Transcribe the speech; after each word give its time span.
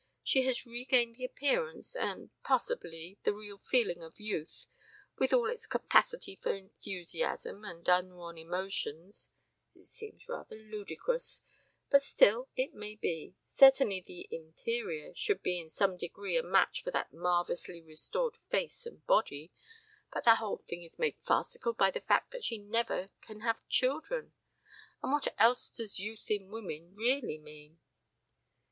She 0.23 0.41
has 0.47 0.65
regained 0.65 1.13
the 1.13 1.25
appearance 1.25 1.95
and 1.95 2.31
possibly 2.43 3.19
the 3.23 3.33
real 3.35 3.59
feeling 3.59 4.01
of 4.01 4.19
youth, 4.19 4.65
with 5.19 5.31
all 5.31 5.47
its 5.47 5.67
capacity 5.67 6.35
for 6.41 6.55
enthusiasm 6.55 7.63
and 7.63 7.87
unworn 7.87 8.35
emotions 8.39 9.29
it 9.75 9.85
seems 9.85 10.27
rather 10.27 10.55
ludicrous, 10.55 11.43
but 11.91 12.01
still 12.01 12.49
it 12.55 12.73
may 12.73 12.95
be; 12.95 13.35
certainly 13.45 14.01
the 14.01 14.27
interior 14.31 15.13
should 15.13 15.43
be 15.43 15.59
in 15.59 15.69
some 15.69 15.97
degree 15.97 16.35
a 16.35 16.41
match 16.41 16.81
for 16.81 16.89
that 16.89 17.13
marvellously 17.13 17.83
restored 17.83 18.35
face 18.35 18.87
and 18.87 19.05
body 19.05 19.51
but 20.11 20.23
the 20.23 20.33
whole 20.33 20.57
thing 20.67 20.81
is 20.81 20.97
made 20.97 21.19
farcical 21.21 21.73
by 21.73 21.91
the 21.91 22.01
fact 22.01 22.31
that 22.31 22.43
she 22.43 22.57
never 22.57 23.11
can 23.21 23.41
have 23.41 23.59
children. 23.69 24.33
And 25.03 25.11
what 25.11 25.27
else 25.37 25.69
does 25.69 25.99
youth 25.99 26.31
in 26.31 26.49
women 26.49 26.95
really 26.95 27.37
mean?" 27.37 27.77